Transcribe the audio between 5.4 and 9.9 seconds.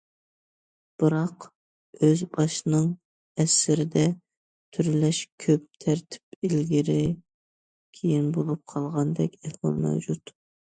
كۆپ، تەرتىپ ئىلگىرى كېيىن بولۇپ قالغاندەك ئەھۋال